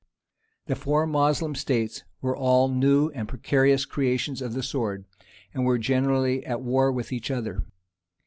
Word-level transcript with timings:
The 0.65 0.73
four 0.75 1.05
Moslem 1.05 1.53
states 1.53 2.03
were 2.21 2.35
all 2.35 2.69
new 2.69 3.09
and 3.09 3.27
precarious 3.29 3.85
creations 3.85 4.41
of 4.41 4.53
the 4.53 4.63
sword, 4.63 5.05
and 5.53 5.63
were 5.63 5.77
generally 5.77 6.43
at 6.43 6.63
war 6.63 6.91
with 6.91 7.13
each 7.13 7.29
other. 7.29 7.67